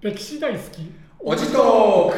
[0.00, 0.90] 歴史大好き。
[1.18, 2.16] おじトーク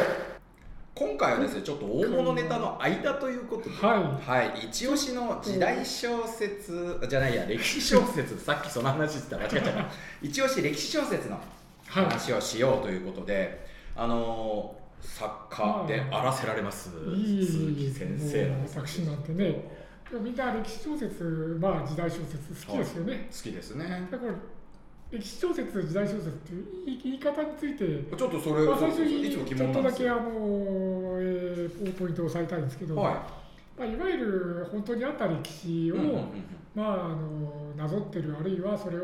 [0.95, 4.29] 今回はですねちょっと大物ネタの間ということで、はい。
[4.29, 9.37] はい、一押しの時代小説じゃないや歴史小説 さっきその話してた。
[9.37, 9.85] 間違っちゃった。
[10.21, 11.35] 一押し歴史小説の
[11.87, 12.05] はい。
[12.05, 19.69] 話をしようということで、あのー作家であらせられますいい鈴木先生もう私なんてね。
[20.09, 24.07] でもみんな歴史小説まあ時代小説好きですよね、好きですね。
[24.09, 24.33] だから
[25.13, 26.65] 歴史小説時代小説っていう
[27.03, 27.85] 言い方について
[28.17, 30.21] ちょっとそれ、まあ、最初にちょっとだけあの、
[31.19, 33.13] えーポイントを押さえたいんですけど、はい。
[33.77, 36.23] まあ、いわゆる本当にあった歴史を、うんうんうん
[36.73, 39.01] まあ、あのなぞってるあるいはそれを、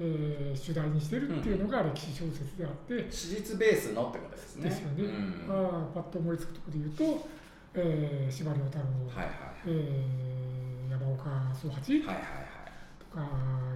[0.00, 4.70] えー主題にしてるっていうのが歴史小説であって、史実ベースのってことですね。
[4.70, 7.28] ですよね、うんまあ、パッと思いつくところで言うと、
[7.74, 9.34] えー、司馬遼太郎、はいはい
[9.66, 12.24] えー山岡宗八はいはいはい。
[12.98, 13.28] とか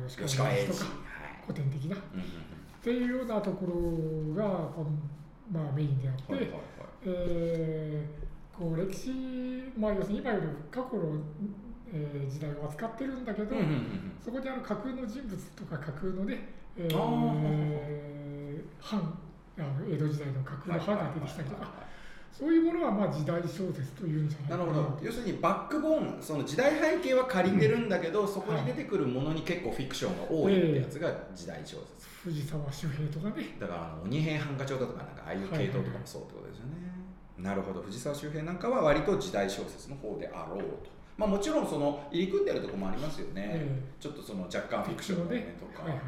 [0.06, 1.07] 吉吉川英治とか
[1.48, 1.96] 古典的な。
[1.96, 2.00] っ
[2.82, 4.48] ていうようなところが、
[5.50, 6.60] まあ、メインであって、うんはいはいはい。
[7.06, 9.10] えーこう歴史、
[9.78, 11.14] まあ、要するに今より過去の、
[11.92, 19.16] えー時代を扱ってるんだけど、うんうんうんそこにある架空の人物とか架空のね、えあー、藩
[19.58, 21.72] あの江戸時代の架空の藩が出てきたりとか、
[22.38, 24.64] そういうものはまあ時代小説というんじゃないかな。
[24.64, 24.98] なるほど。
[25.02, 33.56] 要するにバックボーンその時代背景は借りてるんだけど、そこに出てくるものに結構フィクションが多いってやつが時代小説、藤沢周平とかね。
[33.58, 36.72] だからあの鬼平犯科帳だとかなんかああいう系統とかもそうってことですよね、
[37.38, 37.82] なるほど。
[37.82, 40.90] 藤沢周平なんかは割と時代小説の方であろうと。
[41.16, 46.00] まあもちろんその入り組んでるところもありますよね、えちょっとその若干フィクションの面とか、はいはい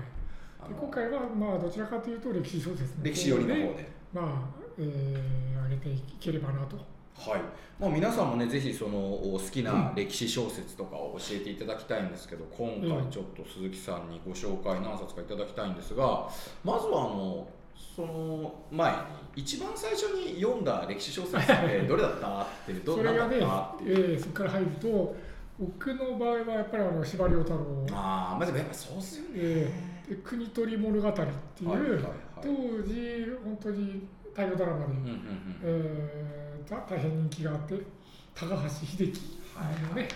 [0.78, 6.76] 今回はまあどちらかというと歴史小説の歴史寄りの方ででまあ、えー、上げていければなと。
[6.76, 7.40] はい、
[7.78, 16.26] まあ、皆さんもねぜひそのお好きな歴史小説とかを教えていただきたいんですけど今回ちょっと鈴木さんにご紹介何冊かいただきたいんですが
[16.64, 17.46] まずはあの
[17.76, 18.96] その前に
[19.36, 25.14] 一番最初に読んだ歴史小説ってどれだったっていうどそれがね、えーそこから入ると
[25.58, 32.02] 僕の場合はやっぱりあの司馬遼太郎、ああまあでもやっぱそうっすよね、えーで国取物語っていう、はいはいはい。
[32.42, 32.48] 当
[32.82, 35.20] 時本当に大河ドラマで、うんうんうん。
[35.62, 37.74] えーた大変人気があって
[38.34, 39.20] 高橋英樹
[39.88, 40.08] のね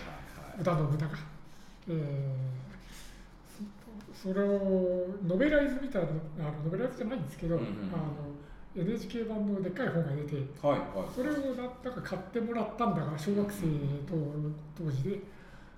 [0.57, 1.07] 織田信長、
[1.89, 2.55] えー
[4.23, 6.07] そそれをノベライズみたいな
[6.47, 7.75] あのノベライズじゃないんですけど、うんうんうん。
[7.93, 8.03] あの
[8.75, 11.13] NHK 版のでっかい本が出てはいはい。
[11.15, 13.61] それをなんだか買ってもらったんだが小学生
[14.07, 14.15] と
[14.77, 15.19] 当時で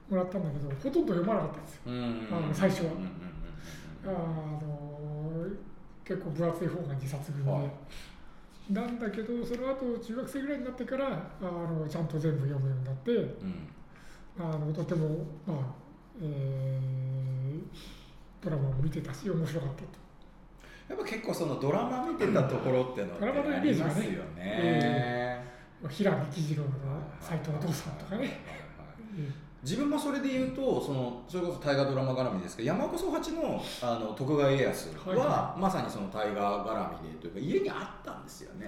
[0.10, 1.82] もらったんだけどほとんど読まなかったんですよ。
[1.88, 3.10] うんうんうんあの最初はうんうんうん
[4.06, 4.12] あ
[4.62, 5.48] の
[6.06, 7.62] 結構分厚い本が2冊分で、はい
[8.70, 13.70] なんだけどその後中学生ぐらいになってからあのちゃんと全部読むようになってうん。
[14.40, 15.58] あのとてもまあ、
[16.22, 17.98] えー
[18.40, 19.88] ドラマも見てたし面白かったと。
[20.90, 25.44] やっぱ結構そのドラマ見てたところっていうのってドラマのイメージがねありますよねえ
[25.90, 26.70] 平見喜次郎の
[27.20, 28.40] 斎藤道さんとかね。
[29.64, 38.68] え自分もそれで言うとそのそれこそ大河ドラマ絡みですけど山岡宗八のあの徳川家康は、まさにその大河絡みでというか家にあったんですよね。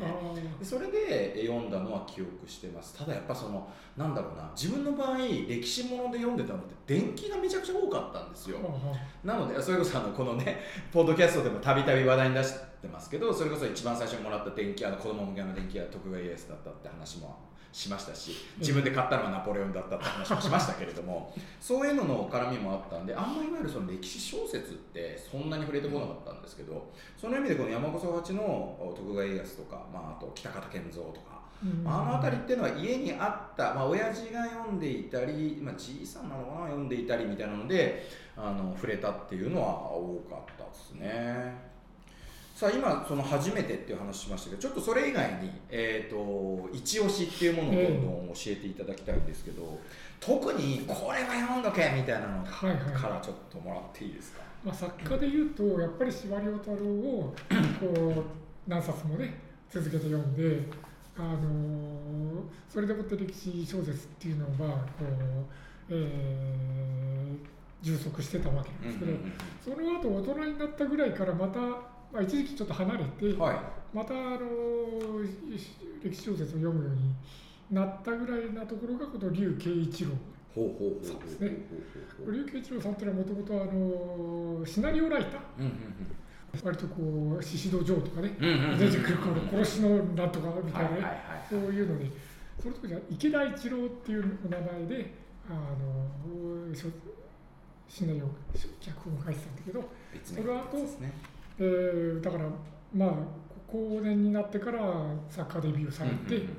[0.63, 2.97] それで読んだのは記憶してます。
[2.97, 8.57] ただやっぱそのなんだろうな自分の場合歴史もので読んでたのって伝記がめちゃくちゃ多かったんですよ。
[9.23, 9.99] なのでそれこそあ。
[10.01, 10.59] のこのね
[10.91, 41.69] ポッドキャストでもたびたび話題に出してますけどそれこそ一番最初にもらった電気屋の子供向けの電気屋は徳川家康だったって話もしましたし自分で買ったのはナポレオンだったって話もしましたけれどもそういうのの絡みもあったんであんまりいわゆるその歴史小説ってそんなに触れてこなかったんですけどその意味でこの山岡宗八の徳川家康とか、まあ、あと北方健三とかうんあの辺りっていうのは家にあった、まあ親父が読んでいたり、まあ、じいさんなのかな読んでいたりみたいなのであの触れたっていうのは多かったですね。
[42.59, 49.79] さあ今その初めてっていう話しましたけどちょっとそれ以外に、えー、と一押しっていうものをどんどん教えていただきたいんですけど、
[50.19, 54.41] 特にこれは読んどけみたいなのはいはいからちょっともらっていいですか？
[54.65, 57.33] まあ、作家でいうとやっぱり司馬遼太郎を
[57.79, 58.25] こ
[58.67, 59.35] う何冊もね
[59.71, 60.59] 続けて読んで、
[61.17, 61.39] あのー
[62.67, 65.05] それでもって歴史小説っていうのはこう、
[65.91, 69.11] えー充足してたわけなんですけど、
[69.77, 71.59] その後大人になったぐらいからまた、
[72.11, 73.59] まあ、一時期ちょっと離れて、はい。
[73.93, 75.29] また、あのー
[76.01, 77.13] 歴史小説を読むように
[77.71, 80.11] なったぐらいなところがこの劉慶一郎
[80.55, 81.57] ほうほうほうほうそうですね。
[82.25, 85.41] 劉慶一郎さんっていうのはもともとあのーシナリオライター。
[85.59, 85.73] うんうん
[86.63, 86.95] 割とこ
[87.39, 90.97] う宍戸城とかねうんうんうん出てくるこの殺しのなんとかみたいなね、
[91.47, 92.09] そういうので
[92.59, 95.13] その時は池田一郎っていうお名前で
[95.47, 96.75] あの
[97.87, 98.25] シナリオ
[98.81, 101.13] 脚本を書いてたんだけど別その後ですね
[101.59, 102.45] えーだから
[102.93, 103.09] まあ
[103.67, 104.81] こ後年になってから
[105.29, 106.57] 作家デビューされて、うんうん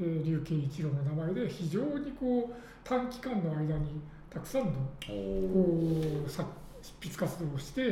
[0.00, 4.00] で竜慶一郎の名前で非常にこう短期間の間に
[4.30, 4.70] たくさんの
[5.06, 6.48] こう作
[6.80, 7.82] 執筆活動をして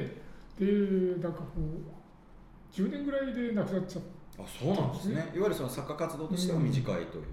[0.59, 4.03] でなんかこう10年ぐらいで亡くなっちゃっ
[4.39, 5.15] あそうなんですね。
[5.35, 7.25] いわゆるその作家活動としては短いという、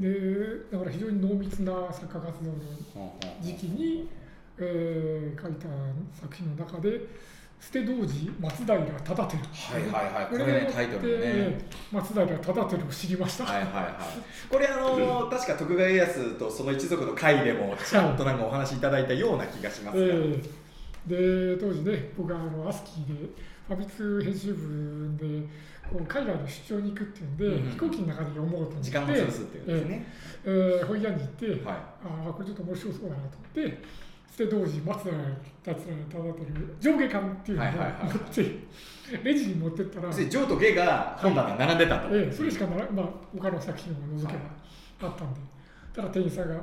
[0.00, 2.50] てでだから非常に濃密な作家活動
[2.98, 3.12] の
[3.42, 4.08] 時期に、
[4.56, 5.66] えー書いた
[6.18, 7.02] 作品の中で
[7.60, 9.36] 「捨て童子松平忠輝」
[9.72, 11.60] はいはいはいこれねタイトルね。
[11.92, 13.44] 松平忠輝を知りました。
[13.44, 13.94] はいはいはい。
[14.48, 20.48] これあの確か徳川家康とその一族の会でもちゃんとなんかお話しいただいたような気がしますが、えー
[21.06, 23.30] で当時ね僕はあのアスキーで
[23.66, 25.40] ファミ通編集部で
[25.90, 27.70] こう海外の出張に行くっていうんで、うんうん。
[27.70, 30.06] 飛行機の中で読もうと思って時間を潰すっていうんですね、
[30.44, 31.56] えー本屋に行って、はい。
[31.66, 31.86] あ
[32.28, 33.82] あこれちょっと面白そうだなと思って
[34.38, 35.12] 捨て童子松平
[35.64, 38.04] 達也忠輝上下巻っていうのをはいはいはい。
[38.04, 43.06] 持ってレジに持ってったら、で上と下が本棚に並んでたと、ええそれしかなら、まあ、
[43.36, 45.40] 他の作品を除けばあったんで、
[45.92, 46.54] ただ店員さんが、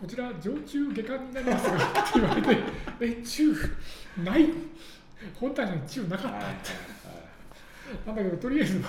[0.00, 2.58] こちら上中下巻になりますがって言われて、
[3.00, 3.54] え、中、
[4.24, 4.46] ない、
[5.38, 6.54] 本体に中なかっはいはい
[8.04, 8.88] た、なんだけど、とりあえずは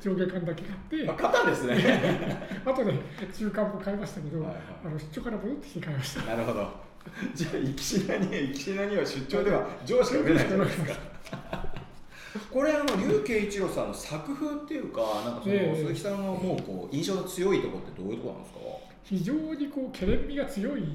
[0.00, 2.48] 上下巻だけ買って、はい、買ったんですね。
[2.66, 2.94] 後で
[3.32, 4.60] 中間も買いましたけど、はいはい。
[4.86, 6.22] あの出張から戻ってきて買いました。
[6.22, 6.89] なるほど
[7.34, 10.94] じゃあ生きしなに生きしなには出張では上しか売れないじゃないですか。
[12.52, 15.76] これあの竜慶一郎さんの作風っていうかなんかその、ええ。
[15.76, 18.60] 鈴木さんのもうこう印象の強いところってどういうところなんですか？
[19.02, 20.86] 非常にこう、けれん味が強いは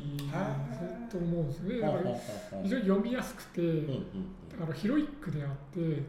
[1.07, 1.11] い。
[1.11, 1.79] と思うんですね。
[1.79, 2.01] だから
[2.63, 4.05] 非常に読みやすくて、うんうん
[4.61, 6.01] あのヒロイックであって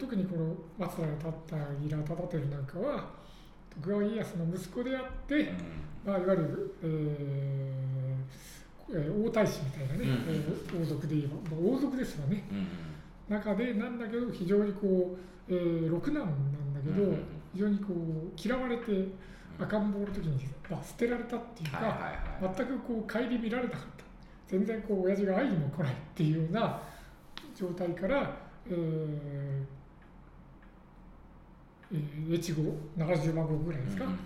[0.00, 3.08] 特にこの松平立ったギラ忠輝なんかは
[3.76, 5.48] 徳川家康の息子であって、
[6.04, 8.57] まあ、いわゆる、えー
[8.90, 10.08] えー王太子みたいなね、うん。
[10.08, 12.44] えー王族で言えば、まあ、王族ですよね。
[12.50, 12.58] うん。
[12.58, 12.66] うん
[13.28, 15.14] 中でなんだけど非常にこ
[15.48, 17.14] う、えー、六男なんだけど、
[17.52, 19.06] 非常にこう嫌われて
[19.58, 21.96] 赤ん坊の時に、まあ、捨てられたっていうか、はいは
[22.40, 22.54] いはい。
[22.56, 24.04] 全くこう顧みられなかった。
[24.46, 26.80] 全然こう親父が会いにも来ないっていうような
[27.54, 28.34] 状態から、
[28.66, 28.76] えー
[31.92, 32.62] えー越後
[32.96, 34.18] 70万石ぐらいですか、うんうん。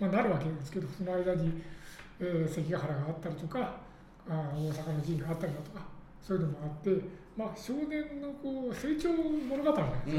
[0.00, 1.62] まあ、なるわけですけどその間に、
[2.20, 3.76] えー関ヶ原があったりとか
[4.28, 5.84] あー大阪の陣があったりだとか
[6.20, 6.90] そういうのもあって、
[7.36, 10.16] まあ、少年のこう成長物語なんです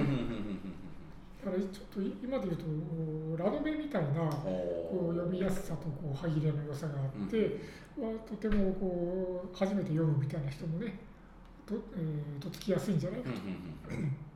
[1.45, 7.59] だからちょっと今で言うとラノベみたいなうんこう読みやすさとこう歯切れの良さがあって、
[8.00, 11.00] はとてもこう初めて読むみたいな人もね
[11.67, 14.15] と,、えーとっつきやすいんじゃないかうんうんうん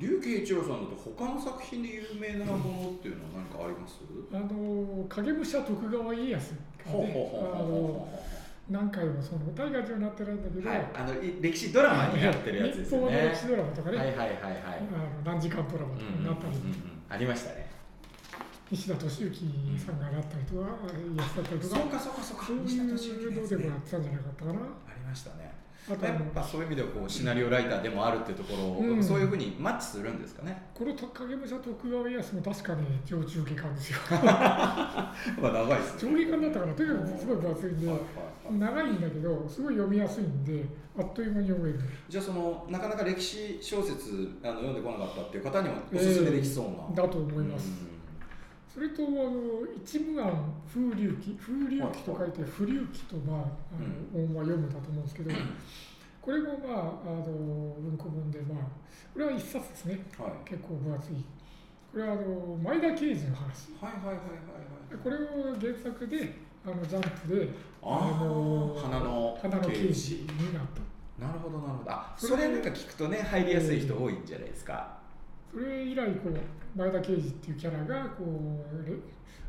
[0.00, 4.00] 竜慶一郎さんだと他の作品で有名なものっていうのは何かあります？
[4.32, 6.54] あの影武者徳川家康
[6.86, 8.30] がね。
[8.70, 10.86] 何回もその大河にはなってないんだけど、うはい。
[10.94, 14.34] あのい歴史ドラマにやってるやつです歴史ドラマとかね、はいはいはいはい。
[14.78, 17.02] あの何時間ドラマとかになったり、うんうんうんうん。
[17.10, 17.68] ありましたね。
[18.70, 19.34] 西田敏行
[19.76, 22.22] さんがなったりとか、やってたりとかそうかそうか。
[22.22, 24.60] そうかそうでもやってたんじゃなかったかな。
[24.62, 25.50] ありましたね
[25.90, 29.02] やっぱそういう意味ではこうシナリオライターでもあるっていうところを、うん。
[29.02, 30.70] そういうふうにマッチするんですかね？
[30.74, 33.98] この影武者徳川家康も確かに上中下巻ですよ。
[34.10, 38.58] まあ長いです上下巻だったからとにかくすごい分厚いんではいはいはい。
[38.58, 40.64] 長いんだけどすごい読みやすいんで
[40.98, 41.80] あっという間に読める。
[42.08, 47.70] じゃあそのなかなか歴史小説あの読んでこなかったっていう方にはおすすめできそうな、だと思います、
[48.72, 55.30] それとあの一無案風流記風流記と書いて風流記とまああの音は読むだと思うんですけど
[56.20, 58.64] これもまああの文庫本でまあ
[59.12, 60.06] これは一冊ですね。
[60.18, 61.16] うんはい、結構分厚い。
[61.92, 63.72] これはあの前田慶次の話。
[63.80, 65.02] はいはいはいはいはい。
[65.02, 67.48] これを原作であのジャンプで
[67.82, 70.62] あーの花の花の刑刑事事になっ
[71.18, 71.26] た。
[71.26, 71.90] なるほどなるほど。
[71.90, 74.99] あそれそれなんか聞くとね入りやすい人多いんじゃないですか、
[75.52, 78.94] それ以来こう前田慶次っていうキャラがこうレ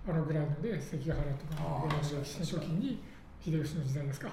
[0.08, 3.04] あのぐらいのね関ヶ原とかのぐらいの歴史の時に
[3.40, 4.30] 秀吉の時代ですか。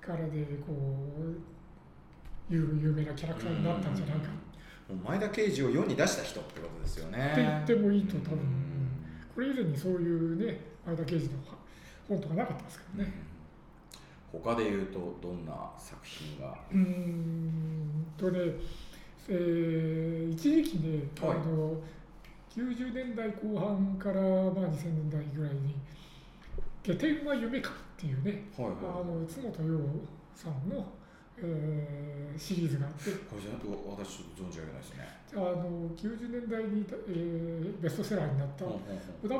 [0.00, 0.72] からでこ
[1.18, 4.28] う有有名なキャラクターになったんじゃないか。
[4.88, 7.30] もう前田慶次を世に出した人ってことですよね。
[7.32, 8.38] って言ってもいいと多分。
[8.38, 8.88] うん。
[9.34, 11.40] これ以前にそういうね前田慶次の
[12.06, 13.12] 本とかなかったですからね。
[14.30, 16.58] 他で言うとどんな作品が？
[16.70, 18.40] うーんとね、
[19.28, 21.30] えー一時期ね、はい。
[21.30, 21.74] あの
[22.50, 24.30] 90年代後半から、まあ、
[24.70, 25.74] 2000年代ぐらいに
[26.84, 28.76] 「下天は夢か」っていうね、はいはい。
[28.82, 29.80] あの津本洋
[30.34, 30.86] さんの、
[31.38, 33.10] えーシリーズがあって。
[33.30, 33.42] これ
[34.04, 35.08] 私ちょっと存じ上げないですね。
[35.34, 38.70] あの90年代に、えーベストセラーになった田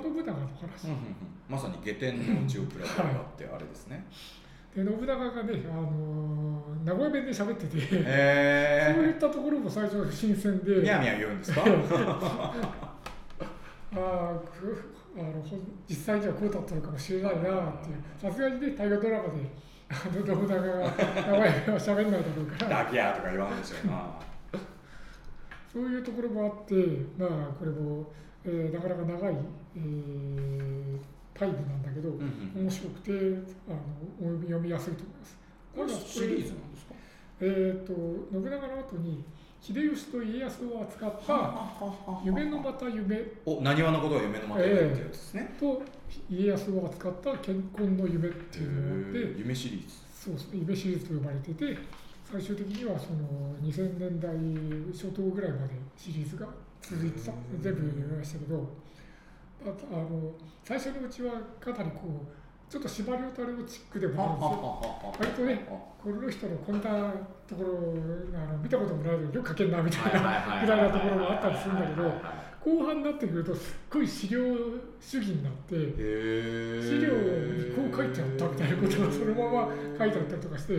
[0.02, 0.88] 信長の話、
[1.48, 4.06] まさに下天のうちをプラスがあってあれですね
[4.74, 6.44] で信長がね、あのー
[6.84, 11.62] 名古屋弁で喋ってて、そういえったところも最初新鮮で、ー、みやみや言うんですか？
[13.96, 15.42] ああの
[15.88, 17.50] 実際にはこうだったのかもしれないなってい
[17.94, 19.30] う、さすがにね、大河ドラマで、
[19.88, 24.18] あの信長が名古屋弁は喋んないだろうから、ダキヤーとか言わんでしょうな。
[25.72, 26.74] そういうところもあって、
[27.16, 28.12] まあ、これも、
[28.44, 29.36] えーなかなか長い、
[29.76, 30.98] えー
[31.34, 32.62] タイプなんだけど、うんうん。
[32.62, 33.10] 面白くて
[33.68, 35.36] あの読みやすいと思います。
[35.74, 36.94] これシリーズなんですか？
[37.40, 37.92] えー、と
[38.32, 39.24] 信長の後に
[39.60, 41.54] 秀吉と家康を扱った
[42.24, 43.20] 「夢のまた夢。
[43.44, 45.82] おなにわのことは夢のまた夢ってやつですね」と
[46.30, 49.94] 家康を扱った「健康の夢」っていうのがあ夢シリーズ。
[50.14, 51.76] そうですね夢シリーズと呼ばれてて
[52.30, 54.30] 最終的にはその2000年代
[54.92, 56.46] 初頭ぐらいまでシリーズが
[56.80, 57.32] 続いてた。
[57.60, 58.83] 全部読みましたけど
[59.64, 65.14] あとあの最初のうちはかなりこうちょっと司馬遼太郎チックでもあるんですよ。
[65.18, 67.12] 割とねこの人のこんな
[67.46, 67.94] ところ
[68.34, 72.12] あの見たこともないのによく書けんなみたいなぐらいなところもあったりするんだけど
[72.64, 74.40] 後半になってくるとすっごい資料
[75.00, 80.74] 主義になって資料にこう書いてあったみたいなことがそのまま書いてあったりとかして、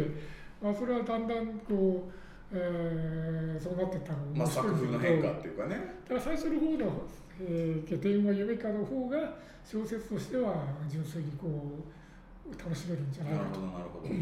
[0.62, 4.20] まあ、それはだんだんこう、えーそうなってたの？
[4.20, 5.78] もまあ、作風の変化っていうかね。
[6.08, 7.04] ただ最初の方の
[7.42, 9.18] 「えー、下天は夢か」の方が
[9.66, 10.54] 小説としては
[10.90, 11.48] 純粋にこ
[12.48, 13.40] う楽しめるんじゃないな。
[13.40, 13.60] るかと。
[13.62, 14.08] ほどなるほど。
[14.08, 14.16] やっ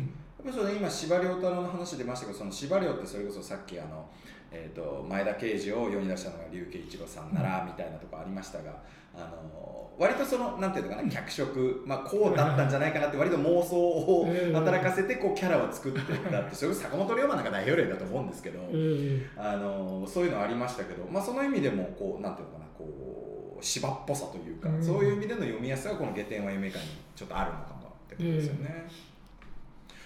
[0.43, 4.05] ぱりそれ今司馬遼太郎の話出ましたけどその司馬遼ってそれこそさっきあの、
[4.53, 8.71] えー、と前田慶次を世に出したのが竜慶一郎さんならみたいなとこありましたが、
[9.15, 24.83] あの割とそのなんていうのかな脚色、まあ、こうだったんじゃないかなって割と妄想をええ働かせてこうキャラを作っていったってそれ坂本龍馬なんか代表例だと思うんですけど、えあのそういうのありましたけど、まあ、その意味でもこうなんていうのかなこう芝っぽさというか、うん。
[24.83, 28.85] そういう意味での読みやすさがこの「下天は夢か」にちょっとあるのかもってことですよね。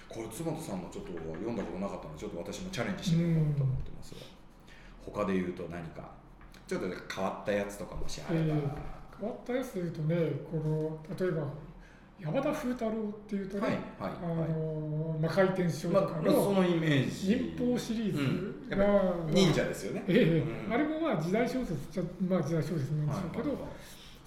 [0.08, 4.22] これ坪田さんもちょっと読んだことなかったのでちょっと私もチャレンジしてみようと思ってますが、
[5.14, 6.10] 他で言うと何か？
[6.68, 8.50] ちょっと変わったやつとかもしあれば、え
[9.20, 10.16] 変わったやつで言うとね
[10.52, 11.48] この例えば
[12.20, 12.94] 山田風太郎っ
[13.28, 14.50] ていうとね、はいはいあはい。
[14.50, 17.36] の魔界転生まあとかまあそののイメージ。
[17.58, 18.68] 忍法シリーズうん。
[18.70, 18.88] やが、っ
[19.28, 20.04] ぱ忍者ですよね。
[20.08, 20.74] ええうん。
[20.74, 23.70] あれもまあ時代小説じゃまあ時代小説なんでしょうけど、はいはい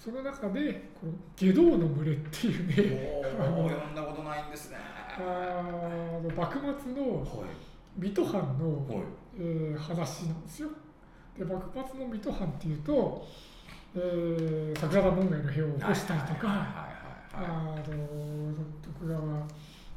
[0.01, 4.77] その中でこの下道の群れっていうねおー 読んだことないんですね。
[5.19, 5.61] あ
[6.23, 7.27] の幕末のはい
[7.97, 9.03] 水戸藩の、はい。
[9.39, 10.69] えー話なんですよ。
[11.37, 13.25] で幕末の水戸藩っていうと、
[13.95, 16.87] えー桜田門外の兵を起こしたりとか、
[18.81, 19.47] 徳川、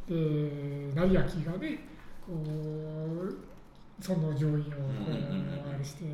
[0.09, 1.79] えー、成明がね
[2.27, 3.37] こう
[4.01, 4.61] その上位をこ
[5.69, 6.05] うあれして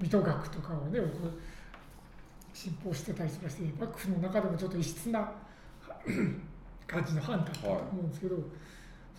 [0.00, 5.30] 水戸学とかをねこう信奉してたりとかして幕府の中でもちょっと異質な
[6.86, 8.36] 感じの藩だったと思うんですけど、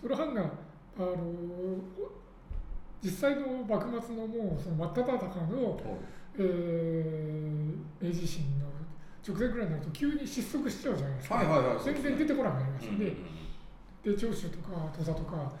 [0.00, 0.50] その藩が
[1.00, 1.16] あの
[3.02, 5.80] 実際の幕末のもうその真っ只中の、
[6.38, 7.60] えー
[8.02, 8.66] 明治維新の
[9.26, 11.34] 直前ぐらいになると急に失速しちゃうじゃないですか。
[11.36, 11.84] はいはいはい。
[11.84, 13.16] 全然出てこなくなりますうんよね。
[14.02, 15.52] で長州とか土佐とか、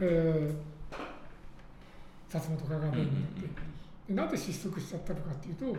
[0.00, 0.96] えー、
[2.28, 3.48] 薩摩とかがメインになって、
[4.08, 5.76] でなんで失速しちゃったのかっていうともう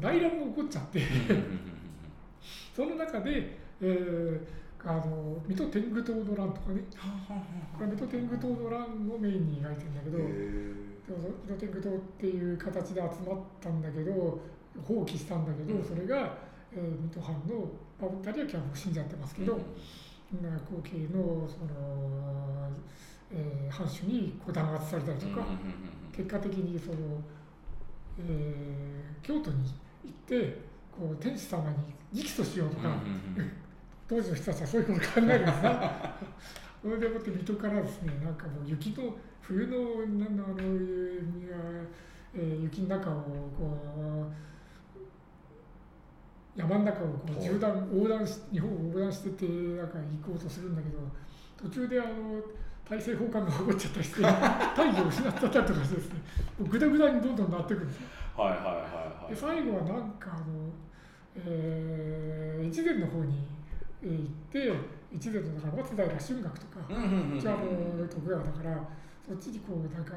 [0.00, 1.00] 内乱が起こっちゃって。
[2.74, 4.40] その中で、えー、
[4.86, 6.82] あの水戸天狗党の乱とかね。
[7.76, 10.18] これ水戸天狗党の乱をメインに描いてるんだけど、
[11.46, 14.12] 水戸天狗党っていう形で集まったんだけど
[14.86, 15.84] 放棄したんだけど、うん。
[15.84, 16.36] それが、
[16.72, 17.68] えー、水戸藩の、
[18.00, 19.60] まあ、二人は基本死んじゃってますけど、ま
[20.48, 22.70] あ後継のその、
[23.32, 25.46] えー、藩主にこう弾圧されたりとか、
[26.14, 26.96] 結果的にその、
[28.18, 29.64] えー京都に
[30.04, 30.58] 行って
[30.92, 31.76] こう天子様に
[32.12, 32.98] 直訴しようとか、
[34.08, 35.92] 当時の人たちはそういうことを考えるんですな。
[36.82, 39.78] それでもって水戸からですね、なんかもう雪の冬の
[40.18, 40.54] なんあの、
[42.34, 43.14] えー雪の中を
[43.56, 43.78] こ
[44.30, 44.34] う
[46.58, 50.98] 山の中をこうはい縦断横断し日本を横断しててなんか行こうとするんだけど
[51.56, 52.10] 途中であの
[52.88, 56.14] 大政奉還が起こっちゃったりして大義を失っちゃったりとかしてですね
[56.58, 58.02] もうぐだぐだにどんどんなってくるんですよ。
[58.36, 60.44] はいはいはいはいで最後はなんかあの、
[61.36, 63.44] えー、越前の方に、えー
[64.08, 64.58] 行って
[65.14, 68.88] 越前のだから松平春岳とか、うんうんう徳川だから
[69.26, 70.14] そっちにこうなんか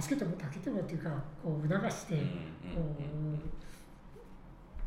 [0.00, 1.10] 助けても助けてもっていうか
[1.42, 2.16] こう促して、
[2.74, 2.96] こ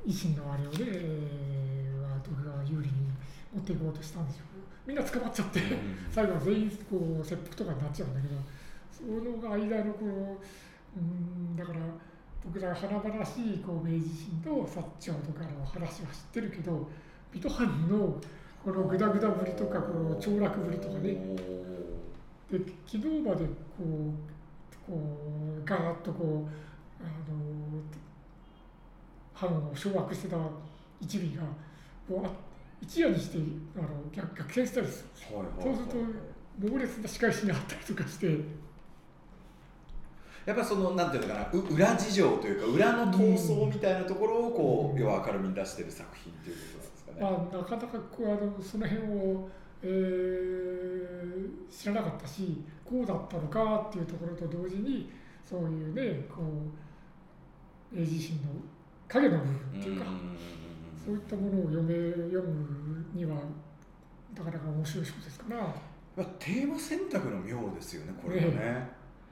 [0.05, 3.09] う維新のあれをね、えーは徳川有利に
[3.53, 4.88] 持っていこうとしたんでしょう。
[4.88, 5.62] みんな捕まっちゃって、
[6.12, 8.36] 最後は全員こう切腹とかになっちゃうんだけど
[8.91, 10.38] その間のこの
[10.98, 11.79] うんだから
[12.43, 16.89] 僕ら華々しいこう明治維新と薩長とかの話は知ってるけど
[17.33, 18.19] 水戸藩の
[18.63, 21.15] このグダグダぶりとかこの凋落ぶりとかね。
[22.51, 24.98] で昨日までこうこ
[25.62, 27.81] うガーッとこうあの
[29.33, 30.38] 藩を掌握してた
[31.00, 31.43] 一味が
[32.07, 32.31] こうあ
[32.81, 33.38] 一夜にして
[33.77, 35.77] あの逆逆転したりするはいはいはい。
[35.77, 36.01] そうする
[36.59, 38.69] と猛烈な仕返しにあったりとかして。
[40.45, 47.22] やっぱりそのなんていうのかなう裏事情というか裏の闘争みたいなところをこう、うん要は明るみに出してる作品っていうことなんですかね。
[47.22, 49.50] まあ、なかなかこうあのその辺を、
[49.84, 50.70] えー
[51.70, 55.10] 知らなかったしこうだったのかっていうところと同時に
[55.46, 56.42] そういうねこ
[57.94, 58.50] う明治維新の
[59.08, 60.06] 影の部分っていうか、
[61.04, 63.36] そういったものを読め読むには
[64.36, 65.58] なかなか面白い小説かな。
[66.16, 68.89] まあ、テーマ選択の妙ですよねこれはね、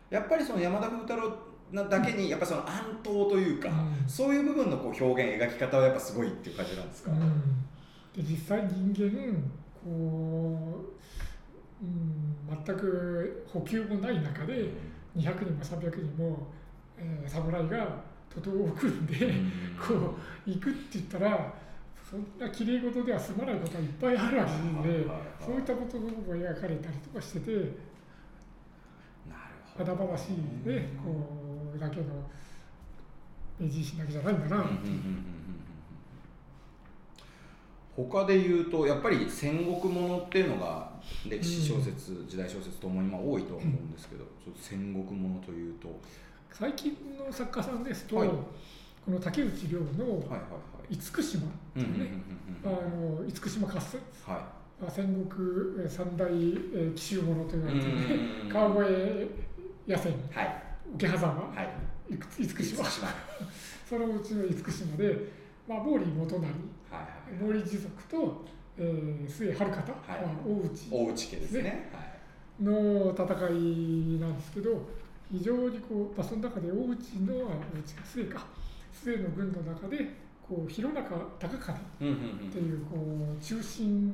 [0.09, 1.31] やっぱりその山田風太郎
[1.71, 3.71] なだけにやっぱその暗闘というか、う
[4.05, 4.09] ん。
[4.09, 7.19] そういう部分のこう表現描き方はやっぱすごいっていう感じなんですか、うん、
[8.15, 9.43] で実際人間
[9.83, 10.85] こ
[11.81, 14.71] う、うん、全く補給もない中で
[15.15, 16.47] 200人も300人も、
[16.97, 19.33] えー侍が徒党を組んで、
[19.79, 21.53] こう行くって言ったら
[22.09, 25.05] そんなきれい事では済まないことはいっぱいあるわけで、
[25.39, 27.51] そういったことも描かれたりとかしてて
[29.77, 32.03] 華々しいねこうだけの
[33.59, 34.63] 明治維新だけじゃないんだな。
[34.63, 35.01] っていう。
[37.95, 40.91] 他で言うとやっぱり戦国ものっていうのが
[41.27, 45.99] 歴史小説、時代小説ともにまあ多いとは思うんですけど、ちょっと戦国ものというと。
[46.51, 48.29] 最近の作家さんですと、はい。
[48.29, 50.37] この竹内涼のはいはいは
[50.89, 52.11] い「厳島」っていうね、
[53.33, 54.51] 厳島合戦は
[54.85, 58.49] あ戦国えー三大えー奇襲物と言われてるねうん。
[58.49, 59.29] 川越
[59.87, 60.11] 野戦。
[60.11, 60.63] いはい。
[60.95, 61.63] 桶狭間は
[62.09, 62.13] い。
[62.13, 63.07] いく厳島島
[63.89, 65.17] そのうちの厳島で、
[65.67, 66.41] まあ、毛利元就。
[66.41, 68.45] はいはい毛利持続と、
[68.77, 70.21] えー、末春方、はい。
[70.21, 70.87] まあ大内。
[70.91, 71.89] 大内家ですね。
[71.93, 72.63] はい。
[72.63, 74.81] の戦いなんですけど
[75.31, 76.83] 非常にこう、まあ、その中で大内
[77.19, 78.45] のあ大内か末か。
[78.91, 79.97] 末の軍の中で
[80.41, 82.49] こう弘中高兼うんうんうん。
[82.49, 82.95] っていうこ
[83.39, 84.13] う中心、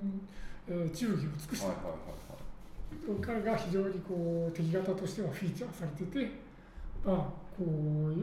[0.68, 1.68] えー忠義を尽くした。
[1.68, 2.23] はいはいはいはい
[3.22, 6.32] 彼が非常にこう敵方としてはフィーチャーされてて、
[7.06, 8.14] まあ、こう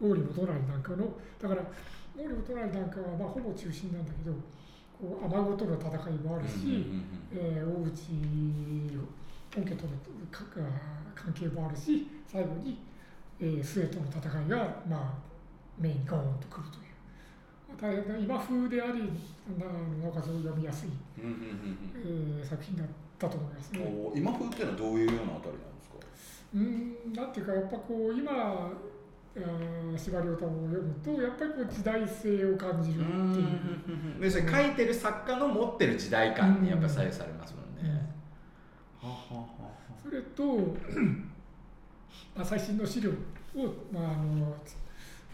[0.00, 1.08] 毛利元就なんかの
[1.40, 1.62] だから
[2.16, 4.36] 毛利元就なんかはまあほぼ中心なんだけど
[4.98, 6.86] こう天子との戦いもあるし、
[7.32, 7.96] えー大内
[9.54, 9.90] 本家との
[10.30, 10.44] か
[11.14, 12.78] 関係もあるし最後に、
[13.40, 14.56] えー、末との戦いが、
[14.88, 15.14] まあ、
[15.78, 16.82] メインにゴーンとくるという、
[17.68, 19.00] まあ、大変な今風であり
[19.58, 22.84] ななおかつ読みやすい、えー作品だ
[23.16, 24.10] ったと思いますうんね。
[24.14, 25.96] お今風っていうのはどういうようなあたりなんですか？
[26.54, 28.70] うーんなんていうかやっぱこう今
[29.96, 34.24] 司馬遼太郎を読むとやっぱりこう時代性を感じるっていう。
[34.24, 38.14] 要するに書いてる作家の持ってる時代感にやっぱ左右されますもんね。
[39.00, 39.46] ははは
[40.02, 40.44] それと、
[42.34, 43.14] まあ、最新の資料を、
[43.92, 44.56] まああの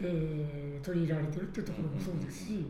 [0.00, 2.66] えー取り入れられてるっていうところもそうですし、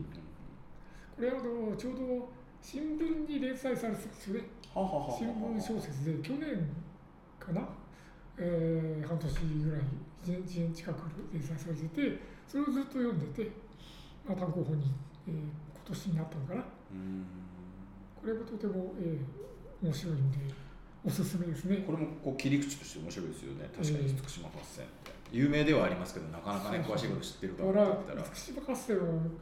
[1.15, 2.29] これはあのちょうど
[2.61, 4.41] 新聞に連載されてたんですよね、
[4.73, 6.67] 新聞小説で去年
[7.39, 7.61] かな、
[8.37, 9.29] えー半年
[9.63, 9.81] ぐらい、
[10.25, 10.97] 1年近く
[11.31, 13.51] 連載されてて、それをずっと読んでて、
[14.27, 14.91] まあ、単行本に、
[15.27, 15.33] えー
[15.85, 17.25] 今年になったのかな、うん。
[18.21, 20.37] これもとても、えー面白いんで、
[21.05, 21.83] おすすめですね。
[21.85, 23.69] これもこう切り口として面白いですよね。
[23.75, 25.11] 確かにうん厳島合戦って。
[25.33, 28.29] 有名ではありますけどなかなかね詳しいこと知ってるかだからって言ったら。
[28.29, 29.01] 厳島合戦を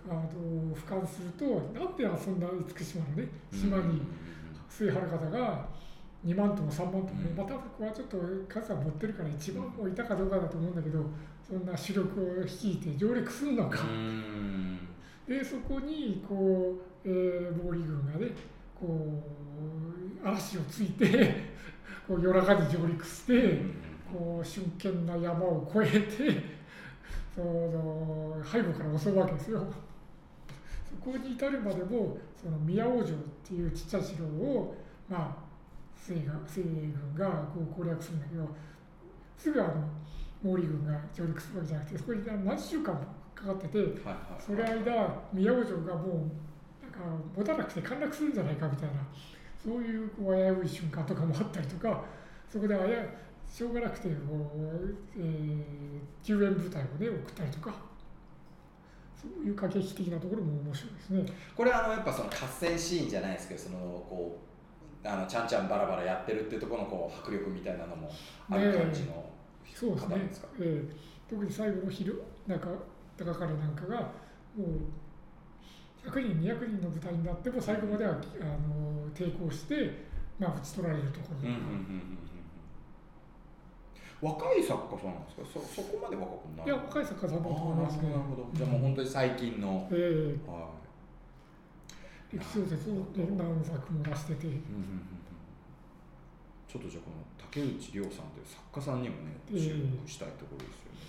[0.10, 1.46] あの俯瞰すると
[1.78, 4.02] なんでそんな厳島のね島に
[4.78, 5.66] 末春方が
[6.26, 11.04] 2万とも3万ともね、うんまたここはちょっと数は持ってるから1万もいたかどうかだと思うんだけど
[11.48, 14.88] そんな主力を率いて上陸するのか、うん
[15.28, 18.32] でそこにこう、えー、毛利軍がね
[18.78, 19.24] こ
[20.24, 21.36] う嵐をついて
[22.08, 23.92] こう夜中に上陸して。
[24.12, 26.44] こう峻険な山を越えて
[27.34, 29.66] その背後から襲うわけですよ。
[31.04, 34.76] そこに至るまでもその宮王城っていうちっちゃい城を
[35.10, 35.52] まあ
[35.98, 38.48] 西軍がこう攻略するんだけど
[39.38, 39.74] すぐあの
[40.44, 43.02] 毛利軍が上陸するわけじゃなくてそこに何週間も
[43.36, 44.42] かかっててはいはい。
[44.42, 47.00] それ間宮王城がもうなんか
[47.36, 48.96] 持たなくて陥落するんじゃないかみたいな
[49.64, 52.04] そういうこう危うい瞬間とかもあったりとか
[52.52, 53.06] そこであや
[53.48, 55.92] しょうがなくてこう、えー
[56.24, 57.74] 救援部隊をね送ったりとか
[59.22, 61.26] そういう駆け引き的なところも面白いですね。
[61.56, 64.40] これはあのやっぱその合戦シーンじゃないですけどそのこ
[65.04, 68.10] うあのちゃんちゃんバラバラやってるっていうところのこう迫力みたいなのも
[68.50, 69.30] ある感じの
[69.74, 70.16] そうですね。
[70.60, 72.68] えー特に最後の昼なんか
[73.18, 78.16] 高彼なんかがもう100人200人の部隊になっても最後まではあ
[78.68, 80.08] の抵抗して、
[80.38, 82.18] まあ、打ち取られるところ、うんうんうんうんうん
[84.22, 85.66] 若い作家さんなんですか？
[85.66, 86.66] そそこまで若くない。
[86.68, 90.50] いや若い作家さんだと思いますねあーなるほどじゃあもう本当に最近の、ええ。
[90.50, 90.70] は
[92.32, 95.26] 歴史小説を何作も出してて、いうんうんうんうん。
[96.70, 97.18] ちょっとじゃあこの
[97.50, 99.60] 竹内涼さんという作家さんにもねええ。
[99.60, 101.02] 注目したいところですよね、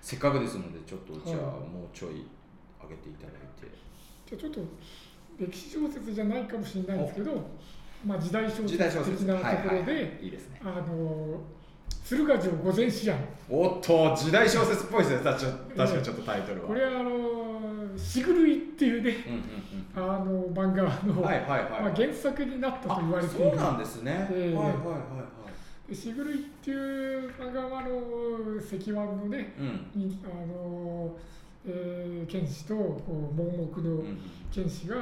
[0.00, 1.68] せっかくですのでちょっとじゃあはい。
[1.68, 2.28] もうちょい
[2.78, 3.66] 上げていただいて。
[4.28, 4.60] じゃあちょっと
[5.40, 7.40] 歴史小説じゃないかもしれないんですけど、
[8.04, 8.78] まあ、時代小説的
[9.26, 10.60] なところで、はいはいはい、いいですね。
[10.62, 11.40] あの
[12.04, 13.16] 鶴ヶ城御前試合
[13.48, 15.18] おっと時代小説っぽいですね。
[15.24, 15.40] 確
[15.76, 17.10] かにちょっとタイトルは、これはあの
[17.96, 21.82] 「しぐるい」っていうねうんうんあの漫画の、うんはいはいはい、はい。
[21.82, 23.46] まあ、原作になったと言われている。
[23.48, 24.56] あそうなんですね、ええ。
[24.56, 24.94] はいはいはいは
[25.88, 25.90] い。
[25.90, 27.90] でしぐるいっていう漫画はあの
[28.60, 29.62] 石腕のねう
[29.98, 30.00] ん。
[30.00, 31.16] にあの、
[31.66, 34.18] えー剣士とこう盲目のうんうん。
[34.52, 34.96] 剣士が、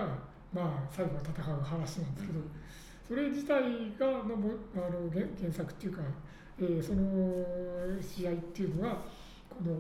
[0.53, 2.41] まあ、最後は戦う話なんですけど、
[3.07, 3.63] それ自体
[3.99, 6.03] がのもあの原原作っていうか、
[6.61, 7.45] えーその
[8.03, 8.97] 試合っていうのは
[9.49, 9.79] この、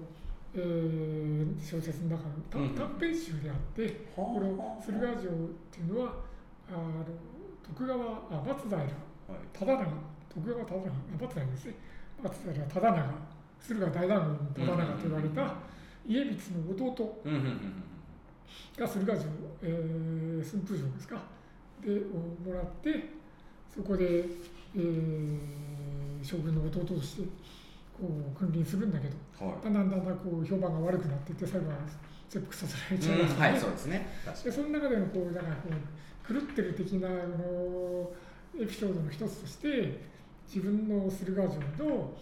[0.54, 5.34] えー小説の中の短編集であって、この駿河城っ
[5.70, 6.12] ていうのは
[6.70, 7.04] あの
[7.66, 8.76] 徳川あ松平。
[8.78, 8.88] はい。
[9.52, 9.84] 忠長。
[10.34, 10.88] 徳川忠長。
[10.88, 11.74] あ松平ですね。
[12.22, 12.94] 松平忠長。
[13.60, 14.20] 駿河大団
[14.54, 15.54] 子の忠長と言われた
[16.06, 17.82] 家光の弟うんうんうんうん。
[18.78, 19.28] が駿河城、
[19.62, 21.20] えー駿府城ですか。
[21.84, 23.10] でをもらって
[23.74, 24.24] そこで、
[24.76, 25.38] えー
[26.22, 27.22] 将軍の弟として
[28.00, 29.64] こう君臨するんだけどはい。
[29.64, 31.76] だんだんだんだんこう評判が悪くなっていって最後は
[32.28, 33.40] 切腹させられちゃいますうん。
[33.40, 34.06] はいそうですね。
[34.44, 38.10] でその中でのこうだからこう狂ってる的なあの
[38.60, 40.00] エピソードの一つとして
[40.46, 42.12] 自分の駿河城の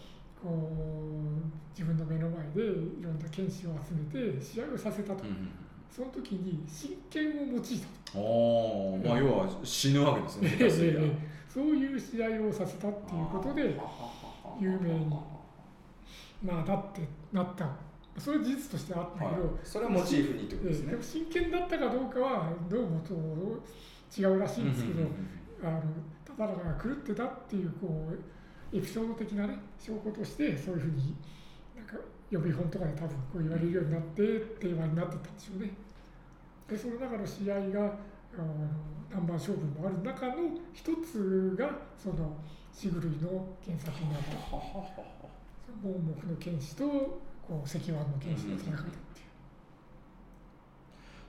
[0.42, 5.48] こう自分の目の前でいろんな剣士を集めて試合をさせたと、に、うんうん。
[5.90, 8.18] その時に真剣を用いたと。
[8.18, 9.08] うん、おー。
[9.08, 13.80] まあ要は死ぬわけですねそういう試合をさせたっていうことで
[14.60, 15.06] 有名に。
[16.44, 17.00] まあなって
[17.32, 17.66] なった。
[18.18, 19.34] それは事実としてあったはい。
[19.36, 20.84] けど、それをモチーフにってことですね。
[20.84, 23.14] ええでも真剣だったかどうかはどうもと
[24.20, 25.08] 違うらしいんですけど、
[25.64, 25.80] あの
[26.26, 31.16] ただが狂ってたっていうこうエピソード的なね証拠としてそういうふうに
[31.74, 31.96] なんか
[32.30, 34.22] 予備本とかで多分こう言われるようになって
[34.60, 35.72] 定番になってったんでしょうね。
[36.68, 37.96] でその中の試合が
[38.38, 38.52] あの
[39.10, 40.34] 南蛮勝負もある中の
[40.72, 42.36] 一つがその
[42.72, 44.30] シグルイの原作になった
[45.82, 48.96] 盲目の剣士とこう石腕の剣士の戦いだっていう。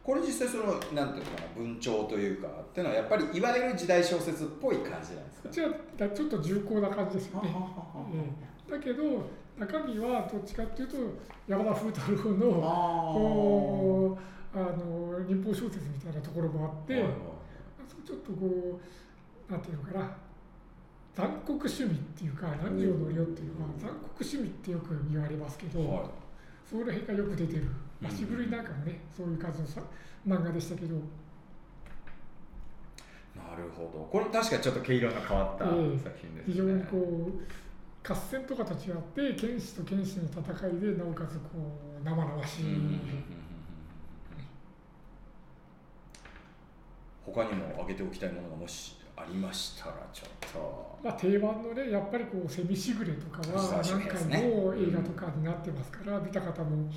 [0.04, 5.44] これ実際そのなんていうのかな文鳥というかっていうのはやっぱりいわゆる時代小説っぽい感じなんですか？
[5.44, 7.50] こっちはだちょっと重厚な感じですよね。
[8.14, 8.24] え
[8.70, 9.04] えだけど
[9.58, 10.98] 中身はどっちかっていうと
[11.48, 12.40] 山田風太郎の
[13.14, 14.22] こう
[14.54, 17.04] あの日本小説みたいなところもあって、
[18.06, 18.80] ちょっとこ
[19.50, 20.18] うなんていうのかな。
[21.18, 26.12] 残酷趣味っていうか何条の量っていうのは残酷趣味ってよく言われますけど、
[26.70, 27.64] その辺がよく出てる、
[28.00, 29.82] まあ、しぐるいなんかもねそういう感じのさ
[30.28, 30.94] 漫画でしたけど、
[33.36, 34.08] なるほど。
[34.12, 35.82] これ確かにちょっと毛色の変わった作え。
[35.82, 38.96] え品ですね、非常にこう合戦とかと違っ
[39.34, 41.50] て剣士と剣士の戦いでなおかつこ
[42.00, 43.02] う生々しい、うんうんうんうんうん
[47.34, 50.98] 他にも挙げておきたいものがもしありましたらちょっと。
[51.04, 56.90] まあ、定番のねやっぱりこう「セミしぐれ」とかは何回も映画とかになってますから、見た方も、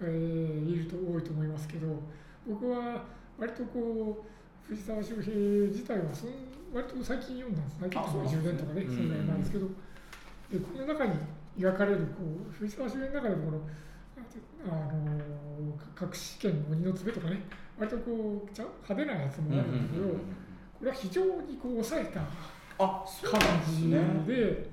[0.00, 1.86] えーいると多いと思いますけど
[2.46, 3.02] 僕は
[3.38, 5.34] 割とこう藤沢周平
[5.68, 6.30] 自体はそん
[6.72, 7.76] 割と最近読んだんです。
[7.80, 8.52] 最近あそうなん10ですね。
[8.52, 8.96] 年とかねうん。
[8.96, 9.72] それぐらいなんですけど、で
[10.58, 11.12] この中に
[11.58, 13.60] 描かれるこう藤沢周平の中でもこの
[14.68, 17.42] あの隠し剣の鬼の爪とかね。
[17.78, 20.18] 割とこう派手なやつもあるんだけど、こ
[20.82, 22.20] れは非常にこう抑えた
[22.78, 24.34] 感なんでね。
[24.34, 24.70] で、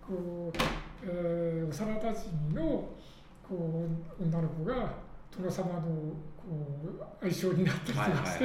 [0.00, 0.58] こう、
[1.04, 2.62] えー幼なじみの
[3.48, 3.86] こ
[4.18, 4.94] う女の子が
[5.36, 5.80] 殿様の
[6.36, 6.46] こ
[7.22, 8.44] う相性になったりとはいかして、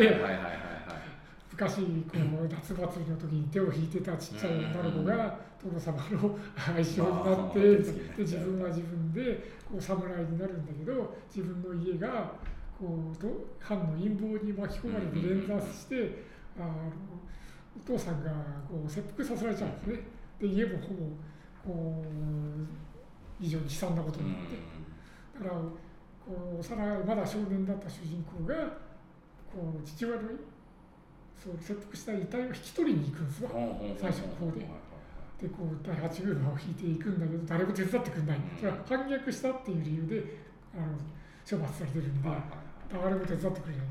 [1.51, 7.77] 昔こう夏祭りの時に手を引いてたちっちゃい女の子が殿様の相性になって、まあで
[8.19, 12.31] 自分は自分でこう侍になるんだけど自分の家が
[12.79, 13.27] こうと
[13.59, 16.23] 藩の陰謀に巻き込まれて連座して、
[16.57, 16.91] あの
[17.77, 18.31] お父さんが
[18.67, 19.99] こう切腹させられちゃうんですね。
[20.39, 24.55] で家もほぼこう非常に悲惨なことうんになって、
[25.43, 25.61] だから
[26.25, 28.55] こう幼いまだ少年だった主人公が
[29.53, 30.29] こう父親の
[31.41, 33.49] そう切腹した遺体を引き取りに行くんですわ。
[33.99, 34.61] 最初の方で。
[35.41, 38.57] でこう第8軍を引いていくんだけど誰も手伝ってくれない、うん。
[38.59, 40.37] それは反逆したっていう理由で
[40.75, 40.93] あの
[41.41, 42.29] 処罰されてるんで、
[42.93, 43.85] 誰も手伝ってくれない。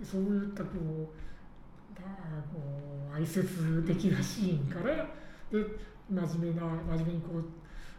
[0.00, 2.00] でそういったこうだ
[2.50, 2.58] こ
[3.12, 4.96] う哀切的なシーンから
[5.52, 5.62] で
[6.08, 7.44] 真面目な真面目にこう、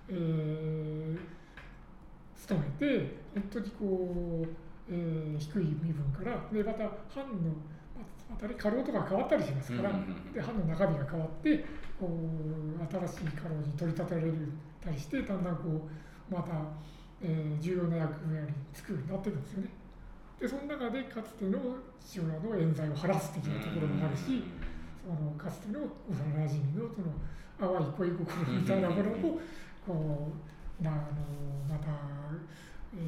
[0.09, 1.17] えー、
[2.49, 4.47] 努めて本当にこう、
[4.89, 7.53] えー、低い身分からでまた藩の
[8.29, 9.91] またね家老とか変わったりしますから、
[10.33, 11.65] で藩の中身が変わって
[11.99, 14.33] こう新しい家老に取り立てられる
[14.83, 15.87] たりしてだんだんこ
[16.29, 16.53] うまた、
[17.21, 19.69] えー、重要な役割に就くようになってるんですよね。
[20.39, 21.59] でその中でかつての
[21.99, 24.43] 父親の冤罪を晴らす的なところもあるし、
[25.05, 27.13] そのかつての幼なじみのその
[27.57, 29.39] 淡い恋心みたいなものも
[29.85, 30.31] こ
[30.81, 31.01] うなあの
[31.69, 31.91] また、
[32.93, 32.99] え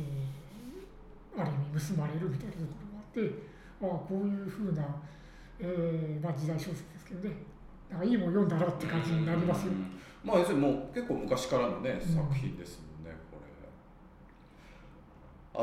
[1.35, 4.83] ー、ある意味結ばれるみたいなところもあってああこういうふうな、
[5.59, 7.35] えーまあ、時代小説ですけどね。
[7.89, 9.73] なんかいいもん読んだなって感じになりますよ。
[10.23, 13.47] まあ要するにもう結構昔からのね作品ですもんね、これ。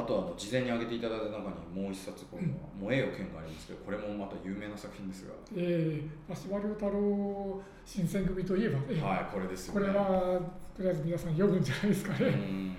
[0.00, 2.42] あとあの事前に挙げていただいた中にもう一冊この
[2.81, 5.35] 「燃えよ剣」がありますけどこれもまた有名な作品ですが。
[5.55, 9.81] ええー、司馬遼太郎新選組といえばね、はいこれですよね。
[9.81, 10.40] これは
[10.77, 12.77] とりあえず皆さん読むんじゃないですかね、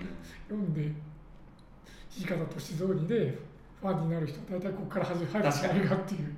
[0.48, 0.92] 読んで
[2.10, 3.38] 土方歳三にね
[3.80, 6.34] ファンになる人は大体ここから始まるんじゃないかっていう。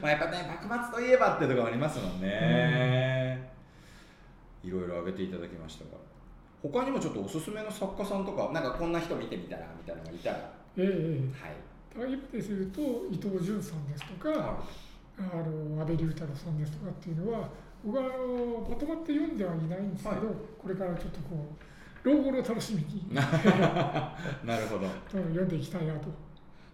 [0.00, 3.52] まあやっぱね幕末といえばってところありますもんね、
[4.62, 6.14] いろいろ挙げていただきましたが。
[6.62, 10.50] 他にもちょっとおすすめの作家さんとかなんかこんな人見てみたらみたいなのがいたら。
[10.76, 14.38] ええはい、今ですると伊藤潤さんですとか、はい、
[15.18, 17.48] あの安倍龍太郎さんですとかっていうのは
[17.84, 20.26] 僕はあのまとまって読んではいないんですけど、はい、
[20.58, 21.54] これからちょっとこ
[22.02, 24.88] う老後の楽しみに なるほど。
[25.12, 26.08] 読んでいきたいなと。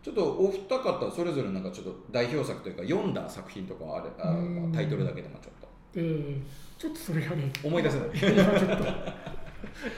[0.02, 4.34] ちょっとお二方それぞれなんかちょっと代表作というか読んだ作品とかあれあ
[4.74, 5.68] タイトルだけでもちょっと。
[5.94, 6.40] えー、
[6.80, 8.08] ちょっとそれがね思い出せない。
[8.08, 8.84] 今ちょっと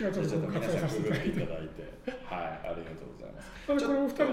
[0.00, 1.82] 今ちょっと皆さんググっていただいて、
[2.24, 3.86] はい、ありがとうございます。
[3.86, 4.24] このお二人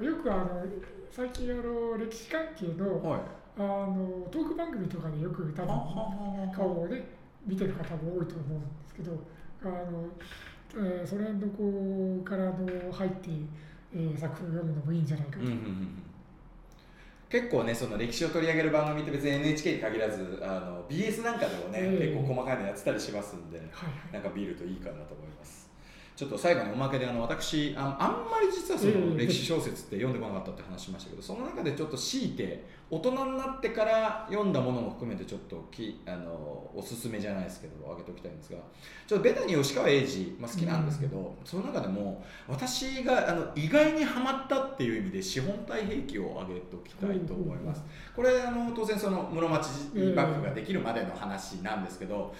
[0.00, 0.64] でよくあの
[1.10, 3.20] 最近あの歴史関係の、はい、
[3.58, 7.04] あのトーク番組とかでよく多分顔をね
[7.46, 9.12] 見てる方も多いと思うんですけど、
[9.62, 10.06] あの、
[10.74, 13.30] えー、それのこうからの入って、
[13.94, 15.40] えー、作品を読むのもいいんじゃないかと。
[15.40, 16.02] うんうんうん
[17.28, 23.70] 結構ねその歴史を取り上げる番組って別に NHK に限らずあの BS なんかでもね、えー、結構細かいのやってたりしますんで、はいは
[24.10, 25.68] い、なんか見るといいかなと思います。
[26.14, 38.58] ちょっと最後におまけであの私ああんまり実はその歴史小説って読んでこなかったって話しましたけどその中でちょっと強いて大人になってから読んだものも含めてちょっときあのおすすめじゃないですけど挙げておきたいんですが
[39.08, 47.82] ちょっとベタに吉川英治、まあ、好きなんですけど、うん、その中でも私があの意外にはまったっていう意味で資本体兵器を挙げておきたいと思います、
[48.14, 49.68] これあの当然その室町
[50.14, 52.32] 幕府ができるまでの話なんですけど、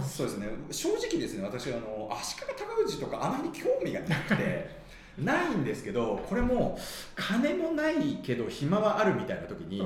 [0.00, 0.48] そうですね。
[0.70, 4.83] 正直ですね私あの足利尊氏とかあまり興味がなくて
[5.18, 6.78] ないんですけどこれも
[7.14, 9.80] 金もないけど暇はあるみたいな時に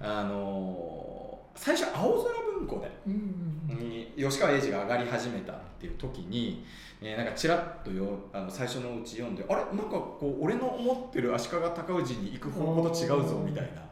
[0.00, 6.64] あの最初青空文庫で、に吉川英治が上がり始めたっていう時に、
[7.02, 9.56] えー、なんかちらっとよあの最初のうち読んであれ？
[9.56, 13.91] なんかこう俺の思ってる足利尊氏に行く方向と違うぞみたいな。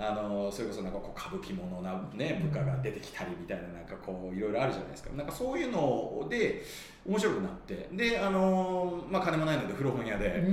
[0.00, 5.10] あのそれこそなんかこう歌舞伎ものな、ね、部下が出てきたりみたいななんかこういろいろあるじゃないですか。
[5.14, 6.62] なんかそういうので
[7.06, 7.88] 面白くなって。
[7.92, 10.44] であの、まあ、金もないので古本屋で、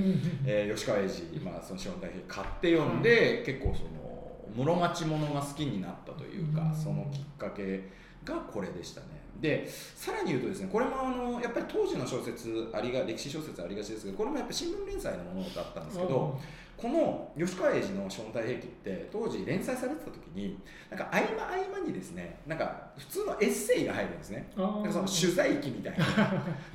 [0.44, 3.88] えー、吉川英治、まあ、その資本大平買って読んで、結構その
[4.56, 7.88] 室町ものが好きになったというか、そのきっかけ
[8.24, 9.26] がこれでしたね。
[9.40, 16.38] でさらに言うとですねこれもあのやっぱり当時の小説ありが歴史小説ありがちですけどこれもやっぱ新聞連載のものだったんですけど
[16.76, 20.58] この吉川英治の「正体兵器」って当時連載されてた時に
[20.90, 24.48] なんか合間合間にですねなんか普通のエッセイが入るんですね。
[24.56, 26.04] なんかその取材記みたいな。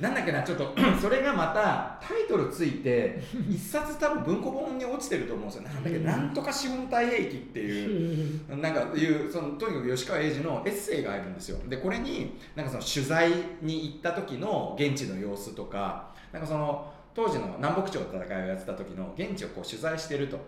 [0.00, 5.62] なんだっけなちょっと それがまたタイトルついて一冊多分文庫本に落ちてると思うんですよ。
[5.62, 11.58] なんだっけなんとか資本体兵器っていうなんかいうそのとにかく吉川英治のエッセイが入るんですよ。
[11.68, 20.38] でこれになんかその取材に行った時の現地の様子とかなんかその当時の南北朝の戦いをやってた時の現地をこう取材してると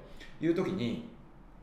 [0.41, 1.15] いう時に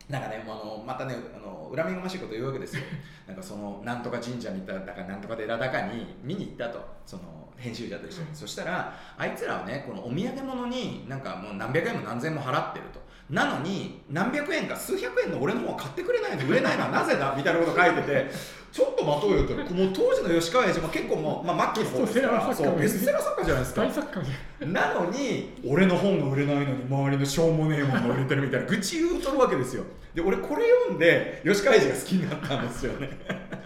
[0.10, 2.84] なんかね、あのまたねあの恨みがましいこと言うわけですよ。
[3.28, 6.86] なんかそのなんとか神社に行っただかなんとか寺だかに見に行ったと。
[7.06, 7.24] その
[7.58, 13.00] 編集者と一緒に、そしたらあいつらはねこのお土産物になんかもう何百円も何千円も払ってると。
[13.32, 17.34] なのに何百円か数百円の俺の方買ってくれないの売れないのはなぜだ？
[17.38, 18.30] みたいなこと書いてて
[18.72, 22.54] ちょっと待とうよともう当時の吉川英治も結構もう、まあ、末期の方ですから。
[22.54, 23.82] そうベストセラー作家じゃないですか。
[23.84, 24.26] 大作家
[24.62, 29.84] じなのに俺の本が売れないのに周りのしょうもねえものが売れてるみたいな愚痴言うとるわけですよ。
[30.14, 33.10] で俺これ読んで吉川英治が好きになったんですよね。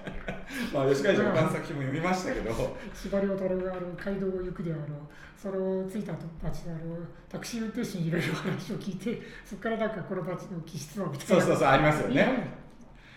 [0.73, 2.77] まあ吉川城監作品も読みましたけど。
[2.93, 4.81] 司馬遼太郎があの街道を行くであの
[5.41, 6.97] その着いた町のあの
[7.29, 12.65] タクシー運転手にいろいろ話を聞いて そこからなんかこの町の気質はみたいなそうそうそうありますよね。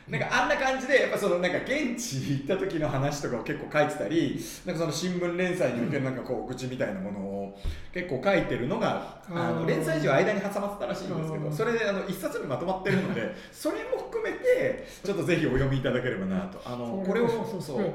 [0.08, 7.58] なんかあんな感じでやっぱそのなんか現地行った時の話とかを結構書いてたりなんかその新聞連載におけるなんかこう愚痴みたいなものを
[7.92, 16.60] 結構書いてるのがあの連載時は間に挟まってたらしいんですけどそれであの一冊にまとまってるので それも含めてちょっとぜひお読みいただければなと。
[16.64, 17.92] あのこれをそうそう。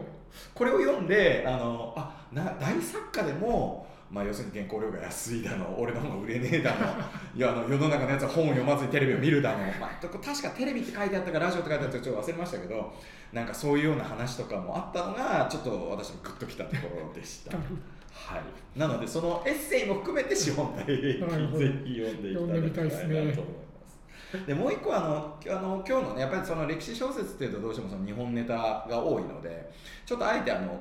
[0.53, 6.77] これを読んであのあな大作家でも、まあ、要するに原稿料が安いだの俺の方が売れねえだの
[7.35, 12.93] いやあの世の中のやつは本を読まずにテレビを見るだの、まあ、確かテレビって書いてあったかラジオって書いてあったかちょっと忘れましたけど
[13.31, 17.57] なんかそういうような話とかもあったのがちょっと私もグッときたところでした。
[18.13, 24.45] はい、なのでそのエッセイも含めて資本大平均なるほどぜひ読んでいただきたいなと思います。
[24.45, 29.71] でもう一個はあのあの今日のねやっぱりその歴史小説っていうとどうしてもその日本ネタが多いので
[30.05, 30.79] ちょっとあえてあの、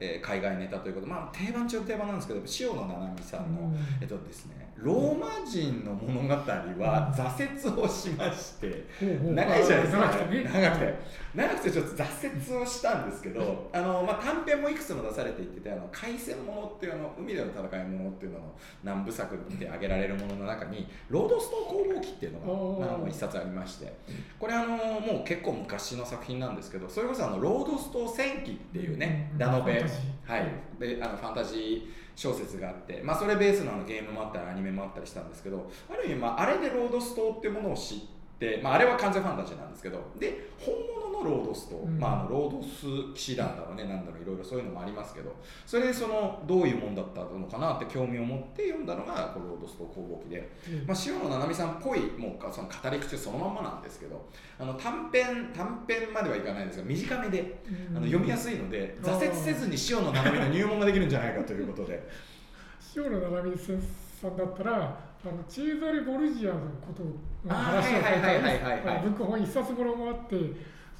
[0.00, 1.06] えー海外ネタということ。
[1.06, 3.76] でまあ定番中の定番なんですけど塩野七海さんの、うん。
[4.00, 8.86] えっとですねローマ人の物語は挫折をしまして。
[9.00, 10.00] 長いじゃないですか。
[10.00, 10.96] 長くてね
[11.34, 23.92] 長くてちょっと挫折をしたんですけどあの、まあ、短編もいくつも出されていっててあの海戦ものっていうあの海での戦いものっていうのの何部作で挙げられるものの中にロードストー工房記っていうのがあの一冊ありまして
[24.38, 29.84] これあのもう結構昔の作品なんですけどそれこそあのロードス島戦記っていうねうんラノベ
[30.26, 30.46] はい、
[30.78, 31.82] であのファンタジー
[32.14, 37.98] 小説があって、まあ、それベースのあのゲームもあったりアニメもあったりしたんですけどある意味、まあ、あれでロードス島っていうものを知っ
[38.38, 41.98] て、まあ、あれは完全ファンタジーなんですけどで本物のロードス島、うん。
[41.98, 45.34] まあ、あのロードス騎士団だろうねなんだろういろいろそういうのもありますけど
[45.66, 50.50] それでそのどういうもんだったのかなって興味を持って読んだのがこのロードス島攻防記で。
[50.68, 50.86] うん。
[50.86, 54.28] まあ、塩野七生さんっぽいもうその語り口そのまんまなんですけど
[54.58, 57.62] あの短編短編まではいかないですが短めで
[57.94, 62.00] あの読みやすいので挫折せずに塩野七海の入門ができるんじゃないかということで。
[62.96, 63.78] 塩野七海先
[64.20, 67.10] さんだったらあのチーザレ・ボルジアのことの
[67.48, 70.36] あー話を書いはいはいは本一冊ものもあって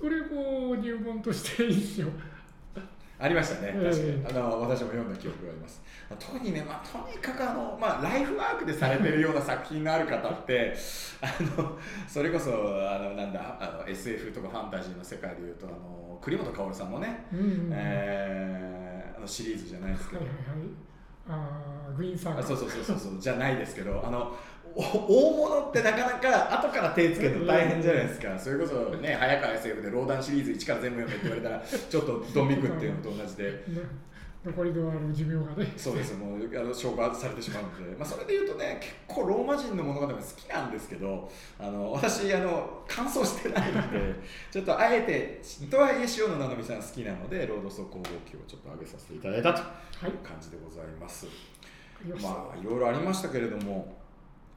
[0.01, 2.09] それも入門としていいですよ。
[3.19, 3.91] ありましたね、ええ。
[3.91, 4.39] 確かに。
[4.39, 5.83] あの私も読んだ記憶があります。
[6.19, 10.75] 特にね、まあ、とにかくあの、まあ、ライフワークでされてるような作品のある方って
[11.21, 20.23] あのそれこそあのなんだあの SF とかファンタジーの世界でいうとあの栗本薫さんのね、うんうんえーあのシリーズじゃないですけど。
[20.23, 20.69] はいはいはい。
[21.29, 23.21] あーグリーンサーカーあそうそうそうそうそう。
[23.21, 28.39] じゃないですけどあのお大物ってなかなか後から手つけるの大変じゃないですか。
[28.39, 33.45] それこそね早川 SF で「ローダン」シリーズ1から全部読めって言われたら ちょっとドン引くっていうのと同じで。
[33.45, 34.11] ね
[34.43, 35.71] 残りのあの寿命がね。
[35.77, 36.15] そうです。
[36.15, 44.15] もうあの消化されてしまうので、まあ、それで言うとね結構ローマ人の物語も好きなんですけどあの私あの感想してないので
[44.51, 49.63] ちょっとあえてとはいえ塩野七海さん好きなのでロードソー工房記をちょっと上げさせていただいたとい
[50.09, 51.27] う感じでございます。
[51.27, 51.39] わか
[52.17, 54.00] りまあいろいろありましたけれどもや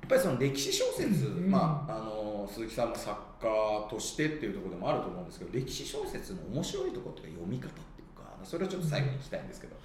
[0.06, 1.52] っぱりその歴史小説、うん。
[1.52, 9.76] まあ、あの鈴木さんも作家としてっていうところでもあると思うんですけど歴史小説の面白いところっていうか読み方っていうかそれをちょっと最後に聞きたいんですけど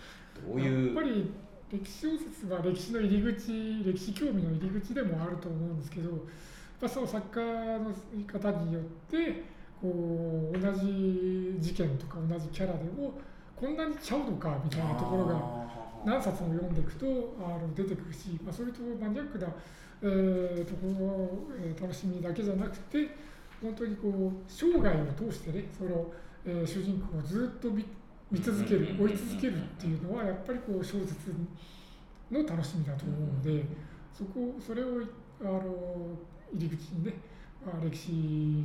[0.49, 1.31] どういうやっぱり
[1.71, 6.11] 歴史小説は歴史の入り口歴史興味の入り口でもあると思うんですけど
[6.81, 7.45] やその作家
[7.79, 9.43] の言い方によって
[9.81, 13.13] こう同じ事件とか同じキャラでも
[13.57, 15.69] こんなにちゃうのかみたいなところが
[16.05, 17.07] 何冊も読んでいくと
[17.41, 19.49] あの出てくるし、まあ、それとマニアックな、
[20.03, 21.31] えーところの、
[21.61, 23.09] えー楽しみだけじゃなくて
[23.63, 26.07] 本当にこう生涯を通してねその、
[26.45, 27.85] えー主人公をずっと見
[28.31, 31.35] 見続ける追い続けるっていうのはやっぱりこう小説
[32.31, 33.65] の楽しみだと思うので
[34.13, 35.01] そこそれを
[35.41, 35.63] あの
[36.53, 37.15] 入り口にね、
[37.65, 38.11] まあ、歴史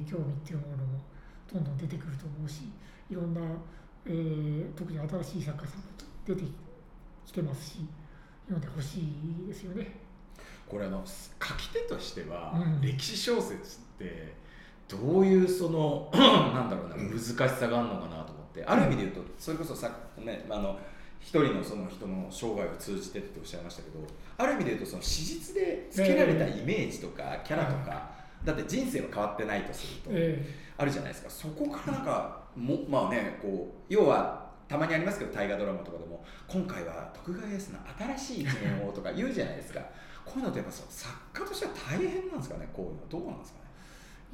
[0.10, 1.00] 興味っていうものも
[1.52, 2.64] どんどん出てくると思うし
[3.10, 3.40] いろんな、
[4.06, 5.86] えー特に新しい作家さんも
[6.26, 6.44] 出て
[7.26, 7.80] きてますし
[8.50, 10.13] 読んでほしいですよね。
[10.74, 12.82] これあの書き手としては、うん。
[12.82, 14.34] 歴史小説って
[14.88, 20.80] どういうその なんだろうな難しさがあるのかなと思ってある意味で言うとそれこそさねあの
[21.20, 24.00] 一人のその人の生涯を通じてっておっしゃいましたけど
[24.38, 28.10] ある意味で言うとその史実でつけられたイメージとかキャラとか、
[28.44, 30.46] だって人生は変わってないとすると、え。
[30.76, 31.30] あるじゃないですか。
[31.30, 37.80] そこからなんかもまあねこう要はたまにありますけど大河ドラマとかでも今回は徳川家康の
[38.18, 39.82] 新しい一面をとか言うじゃないですか
[40.26, 43.66] こういうのってやっぱ作家としては大変なんですかねこういうのどうなんですかね。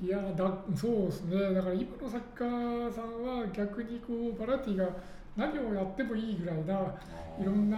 [0.03, 1.53] えいやだそうですね。
[1.53, 4.87] だから今の作家さんは逆にこうバラエティが
[5.35, 6.73] 何をやってもいいぐらいな
[7.39, 7.77] いろんな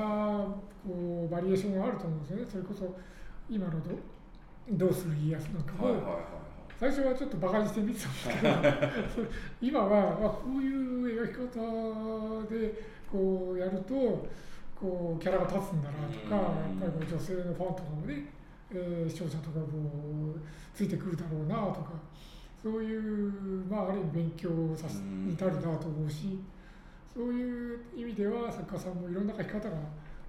[0.86, 2.46] こうバリエーションがあると思うんですよね。
[2.52, 2.96] それこそ
[3.50, 3.92] 今のど
[4.72, 6.24] 「どうする家康」なんかも、はいはいはいはい。
[6.80, 9.28] 最初はちょっとバカにして見てたんですけど
[9.62, 12.74] 今はあこういう描き方で
[13.12, 14.26] こうやると
[14.82, 18.26] こうキャラが立つんだなとかやっぱりこう女性のファンとかもね、
[18.74, 20.34] えー、視聴者とかも
[20.74, 21.92] ついてくるだろうなとか
[22.64, 23.32] そういう、
[23.70, 26.40] まあ、ある意味勉強させに至るなと思うし
[27.14, 29.76] そういう意味では作家さんもいろんな書き方が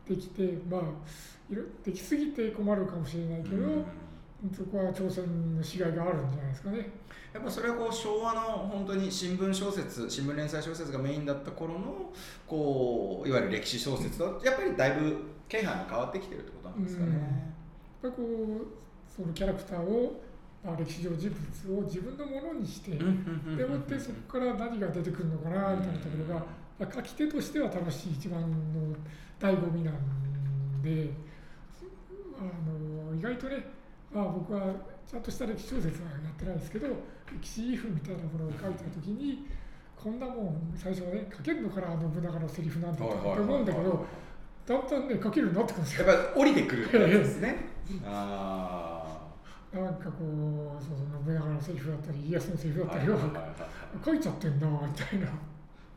[0.06, 0.80] できてまあ
[1.84, 3.84] できすぎて困るかもしれないけど、
[4.50, 6.90] そこは挑戦のしがいがあるんじゃないですかね。
[7.32, 12.12] やっぱそれはこう昭和の本当に新聞小説新聞連載小説がメインだった頃の
[12.46, 15.16] こういわゆる歴史小説とやっぱりだいぶ
[15.48, 17.12] 気配が変わってきてるってことなんですかね。
[18.02, 20.20] やっぱりこうそのキャラクターを、
[20.64, 21.30] まあ、歴史上人
[21.66, 23.04] 物を自分のものにして、で
[23.64, 26.40] もってそこから何が出てくるのかなみたいなところが、
[26.80, 28.48] まあ、書き手としては楽しい一番の
[29.38, 31.10] 醍醐味なんで
[32.38, 33.64] あの意外とね、
[34.12, 34.60] まあ、僕は
[35.06, 36.88] ちゃんとした歴史小説はやってないですけど
[37.40, 39.46] 歴史譜みたいなものを書いた時に
[39.96, 44.04] こんなもん最初はね書けるのかな信長のセリフなんてって思うんだけど
[44.66, 46.06] だんだんね書けるようになってくるんですよ。
[46.06, 47.56] やっぱり降りてくるっ ですね。
[48.04, 49.28] あ
[49.72, 53.18] なんかこうそうそう信長のセリフだったり家康のセリフだったりを
[54.04, 55.26] 書いちゃってんなみたいな。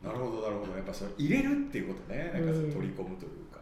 [0.02, 0.72] なるほどなるほど。
[0.72, 2.30] やっぱそれ入れるっていうことね。
[2.32, 3.60] なんか取り込むというか、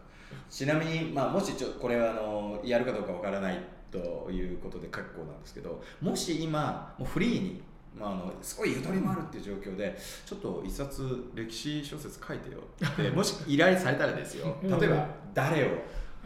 [0.49, 3.59] ちなみに、まあ、もしちょこれはあのやるかどうかわからない
[4.01, 7.63] ということで結構なんですけどもし今もうフリーに、
[7.97, 12.59] まあ、あのすごいゆとりもあるっていう状況でちょっと一冊歴史小説書いてよ
[12.93, 14.57] って もし依頼されたらですよ。
[14.63, 15.69] 例えば誰を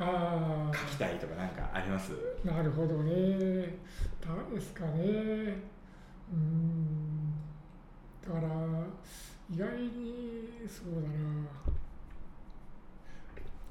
[0.00, 2.12] あ書きたいとかなんかあります？
[2.44, 3.76] なるほどね。
[4.20, 5.02] 誰ですかね。
[6.32, 7.34] うん。
[8.26, 8.48] だから
[9.50, 11.44] 意外にそうだな。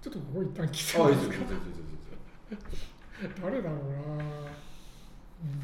[0.02, 1.46] ちょっとここ一旦聞いてもいいですか？
[3.42, 4.24] 誰だろうな、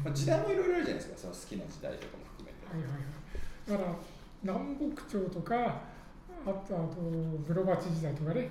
[0.04, 2.66] まあ、時代もいろいろあるじゃないですかその好きな時代とかも含めて。
[2.66, 2.92] はいはい。
[2.92, 3.24] はい
[3.64, 3.96] だから
[4.42, 6.52] 南北朝とかあとあ
[6.92, 7.00] と
[7.48, 8.50] 室町時代とかね、はい、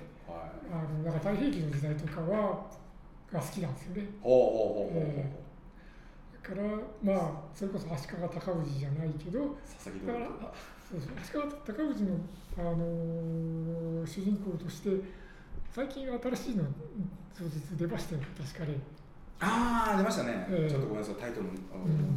[0.72, 2.66] あのなんか太平記の時代とかは
[3.32, 4.08] が好きなんですよね。
[4.20, 5.02] ほうほうほうほう。
[5.04, 5.32] え
[6.42, 6.62] だから
[7.02, 10.26] まあそれこそ足利尊氏じゃないけどだから
[10.82, 12.16] そうそう足利尊氏の、
[12.58, 14.90] あのー主人公として
[15.74, 16.62] 最近新しいの
[17.36, 18.78] 小説出ましたよ確かに。
[19.40, 20.70] ああ出ましたね、ええ。
[20.70, 21.58] ちょっとごめんなさいタイトルのうん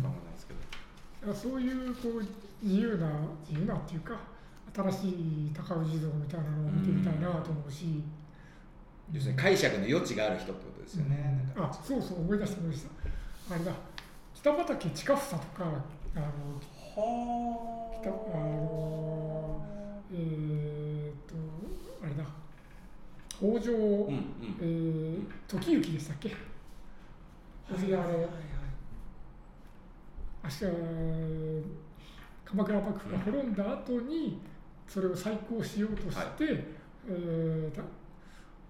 [0.06, 2.26] わかんないですけど、だからそういうこう
[2.62, 3.10] 自由な
[3.50, 4.14] 自由なっていうか
[4.76, 8.04] 新しい高氏像みたいなのを見てみたいなと思うし、
[9.12, 11.72] 要するに解釈の余地がある人ってことですよね、なんか。
[11.74, 13.56] あそうそう思い出した思い出した。
[13.56, 13.72] あれだ。
[14.36, 15.66] 北畠近房とか
[16.14, 16.26] あの
[16.94, 19.66] は北あの
[20.14, 21.34] えー、っと
[22.06, 22.24] あれだ
[23.40, 24.58] 北条、うんうん。
[24.60, 26.36] えー、時行でしたっけ？
[27.70, 28.28] それであの
[30.44, 30.66] 明日
[32.46, 34.40] 鎌倉幕府が滅んだ後に
[34.88, 36.64] それを再興しようとして、
[37.10, 37.82] えーた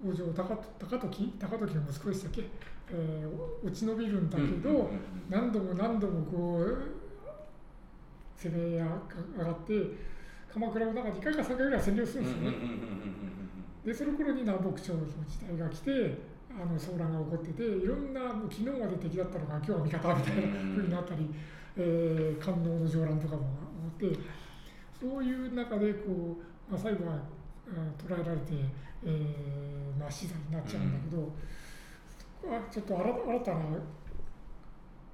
[0.03, 0.43] 北条高
[0.79, 2.43] 高時高時の息子でしたっけ、
[2.91, 4.89] えー落ち延びるんだけど、うんうんうん
[5.29, 6.77] 何度も何度もこう
[8.35, 9.73] 攻め上がって
[10.51, 12.57] 鎌倉をなんか2回か3回ぐらい占領するんですよね。
[13.87, 15.91] でその頃に南北朝の時代が来て
[16.51, 18.19] あの騒乱が起こってていろんな
[18.51, 21.29] 昨日まで敵だったのが今日は味方みたいな風になったり、
[21.77, 23.43] えー、官能の上乱とかも
[23.85, 24.19] あって
[24.99, 26.35] そういう中でこ
[26.69, 27.21] う、まあ、最後はあ
[27.97, 28.55] 捉えられて、
[29.05, 31.31] えーまあ、死罪になっちゃうんだけど、
[32.41, 33.59] そこはちょっと新新たな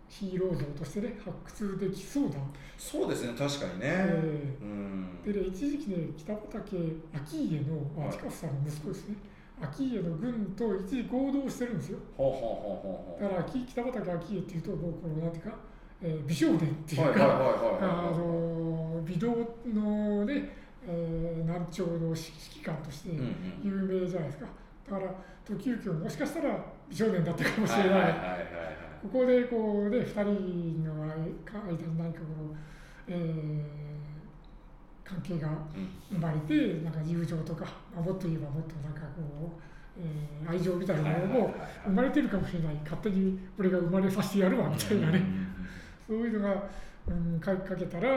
[0.08, 2.38] ヒーロー像としてね発掘できそうだ。
[2.78, 5.22] そうですね確かにね、えうん。
[5.24, 9.16] でね、一時期ね、北畠顕家の、近さんの息子ですね、
[9.60, 12.00] 顕家の軍と一時合同してるんですよ。
[13.20, 15.52] だから、き北畠顕家っていうと、もうこの、なんていうか、
[16.02, 18.12] えー美少年っていうか、
[19.06, 19.28] 美道
[19.74, 20.50] のね、
[20.86, 23.36] えー南朝の指揮官としてうんうん。
[23.64, 24.48] 有名じゃないですか。
[24.92, 25.14] だから、
[25.46, 26.58] 時行ももしかしたら
[26.90, 28.14] 美少年だったかもしれない。
[29.04, 31.36] ここでこうね、二人の間に
[31.98, 32.56] 何かこの、
[33.08, 33.84] えー
[35.04, 35.50] 関係が
[36.10, 41.54] 生まれて、なんか友情とか、まあ、もっと言えばもっとなんかこう、えー愛情みたいなものも
[41.86, 45.22] 生まれてるかもしれない、勝手に俺が生まれさせてやるわみたいなね、
[46.08, 46.64] そういうのが、
[47.08, 48.10] うん、かかけたら、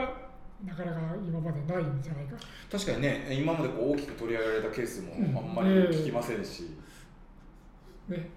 [0.65, 2.35] なかなか今までないんじゃないか。
[2.71, 5.37] 確かにね今までこう大きく取り上げられたケースもうん。
[5.37, 6.71] あんまり聞きませんし、
[8.07, 8.29] ね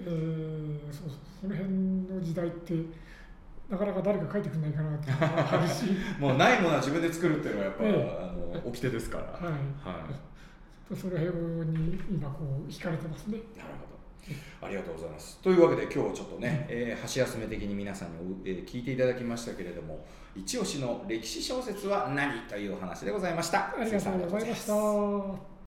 [0.00, 1.18] えーそうそう。
[1.40, 2.74] その辺の時代って
[3.68, 5.84] なかなか誰か書いてくれないかなっていうのがあるし、
[6.18, 8.18] もうないものは自分で作るっていうのはやっぱ、ええ。
[8.22, 9.42] あの掟ですから、はい、
[9.86, 10.06] は
[10.96, 11.36] その辺
[11.78, 13.36] に今こう惹かれてますね。
[13.36, 13.98] い、なるほど。
[14.66, 15.38] ありがとうございます。
[15.42, 23.74] というわけで今日はちょっとね、えー箸休め的に皆さんにお、えー聞いていただきましたけれども一押しの歴史小説は何というお話でございました。
[23.78, 25.57] ありがとうございました。